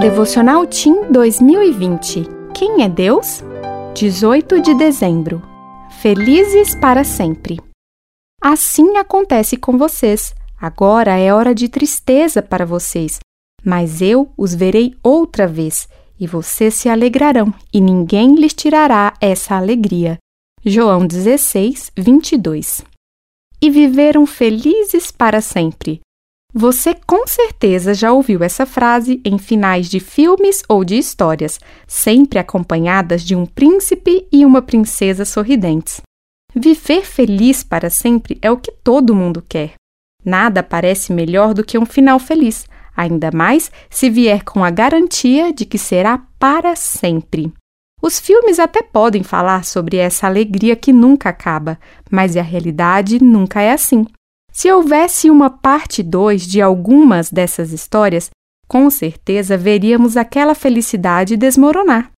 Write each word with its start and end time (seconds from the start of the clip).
Devocional 0.00 0.64
Tim 0.64 1.10
2020. 1.10 2.22
Quem 2.54 2.84
é 2.84 2.88
Deus? 2.88 3.42
18 3.96 4.60
de 4.62 4.72
dezembro. 4.74 5.42
Felizes 6.00 6.72
para 6.76 7.02
sempre. 7.02 7.58
Assim 8.40 8.96
acontece 8.96 9.56
com 9.56 9.76
vocês. 9.76 10.32
Agora 10.56 11.18
é 11.18 11.34
hora 11.34 11.52
de 11.52 11.68
tristeza 11.68 12.40
para 12.40 12.64
vocês, 12.64 13.18
mas 13.64 14.00
eu 14.00 14.30
os 14.36 14.54
verei 14.54 14.94
outra 15.02 15.48
vez, 15.48 15.88
e 16.18 16.28
vocês 16.28 16.74
se 16.74 16.88
alegrarão, 16.88 17.52
e 17.74 17.80
ninguém 17.80 18.36
lhes 18.36 18.54
tirará 18.54 19.14
essa 19.20 19.56
alegria. 19.56 20.16
João 20.64 21.08
16, 21.08 21.90
22. 21.96 22.84
E 23.60 23.68
viveram 23.68 24.24
felizes 24.26 25.10
para 25.10 25.40
sempre. 25.40 26.00
Você 26.60 26.92
com 27.06 27.24
certeza 27.24 27.94
já 27.94 28.10
ouviu 28.10 28.42
essa 28.42 28.66
frase 28.66 29.20
em 29.24 29.38
finais 29.38 29.88
de 29.88 30.00
filmes 30.00 30.64
ou 30.68 30.84
de 30.84 30.98
histórias, 30.98 31.60
sempre 31.86 32.36
acompanhadas 32.36 33.22
de 33.22 33.36
um 33.36 33.46
príncipe 33.46 34.26
e 34.32 34.44
uma 34.44 34.60
princesa 34.60 35.24
sorridentes. 35.24 36.00
Viver 36.52 37.04
feliz 37.04 37.62
para 37.62 37.88
sempre 37.88 38.38
é 38.42 38.50
o 38.50 38.56
que 38.56 38.72
todo 38.72 39.14
mundo 39.14 39.40
quer. 39.48 39.74
Nada 40.24 40.60
parece 40.60 41.12
melhor 41.12 41.54
do 41.54 41.62
que 41.62 41.78
um 41.78 41.86
final 41.86 42.18
feliz, 42.18 42.66
ainda 42.96 43.30
mais 43.32 43.70
se 43.88 44.10
vier 44.10 44.42
com 44.42 44.64
a 44.64 44.70
garantia 44.70 45.52
de 45.52 45.64
que 45.64 45.78
será 45.78 46.20
para 46.40 46.74
sempre. 46.74 47.52
Os 48.02 48.18
filmes 48.18 48.58
até 48.58 48.82
podem 48.82 49.22
falar 49.22 49.64
sobre 49.64 49.96
essa 49.96 50.26
alegria 50.26 50.74
que 50.74 50.92
nunca 50.92 51.28
acaba, 51.28 51.78
mas 52.10 52.36
a 52.36 52.42
realidade 52.42 53.22
nunca 53.22 53.60
é 53.60 53.70
assim. 53.70 54.04
Se 54.58 54.72
houvesse 54.72 55.30
uma 55.30 55.48
parte 55.48 56.02
2 56.02 56.44
de 56.44 56.60
algumas 56.60 57.30
dessas 57.30 57.70
histórias, 57.70 58.28
com 58.66 58.90
certeza 58.90 59.56
veríamos 59.56 60.16
aquela 60.16 60.52
felicidade 60.52 61.36
desmoronar. 61.36 62.10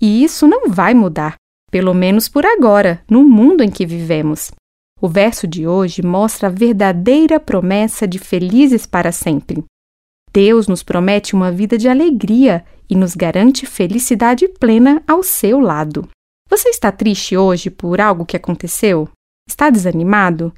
E 0.00 0.24
isso 0.24 0.48
não 0.48 0.68
vai 0.68 0.92
mudar, 0.92 1.36
pelo 1.70 1.94
menos 1.94 2.28
por 2.28 2.44
agora, 2.44 3.00
no 3.08 3.22
mundo 3.22 3.62
em 3.62 3.70
que 3.70 3.86
vivemos. 3.86 4.50
O 5.00 5.06
verso 5.06 5.46
de 5.46 5.68
hoje 5.68 6.02
mostra 6.02 6.48
a 6.48 6.50
verdadeira 6.50 7.38
promessa 7.38 8.08
de 8.08 8.18
felizes 8.18 8.86
para 8.86 9.12
sempre. 9.12 9.62
Deus 10.32 10.66
nos 10.66 10.82
promete 10.82 11.32
uma 11.32 11.52
vida 11.52 11.78
de 11.78 11.88
alegria 11.88 12.64
e 12.90 12.96
nos 12.96 13.14
garante 13.14 13.66
felicidade 13.66 14.48
plena 14.48 15.00
ao 15.06 15.22
seu 15.22 15.60
lado. 15.60 16.08
Você 16.50 16.70
está 16.70 16.90
triste 16.90 17.36
hoje 17.36 17.70
por 17.70 18.00
algo 18.00 18.26
que 18.26 18.36
aconteceu? 18.36 19.08
Está 19.48 19.70
desanimado? 19.70 20.52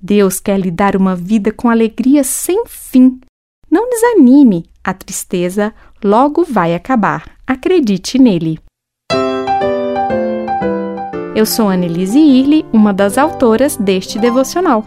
Deus 0.00 0.40
quer 0.40 0.58
lhe 0.58 0.70
dar 0.70 0.96
uma 0.96 1.14
vida 1.16 1.52
com 1.52 1.68
alegria 1.68 2.22
sem 2.22 2.64
fim. 2.66 3.20
Não 3.70 3.88
desanime, 3.90 4.64
a 4.82 4.94
tristeza 4.94 5.74
logo 6.02 6.44
vai 6.44 6.74
acabar. 6.74 7.24
Acredite 7.46 8.18
nele. 8.18 8.58
Eu 11.34 11.46
sou 11.46 11.68
Annelise 11.68 12.18
Irle, 12.18 12.64
uma 12.72 12.92
das 12.92 13.16
autoras 13.16 13.76
deste 13.76 14.18
devocional. 14.18 14.84